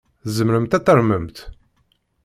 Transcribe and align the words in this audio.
Tzemremt 0.23 0.77
ad 0.77 0.83
tarmemt? 0.85 1.37